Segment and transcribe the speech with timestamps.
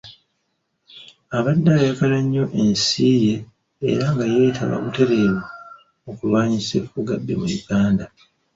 [1.37, 3.33] Abadde ayagala nnyo ensi ye
[3.89, 5.41] era yeetaba butereevu
[6.03, 8.05] mu kulwanyisa effugabbi mu Uganda.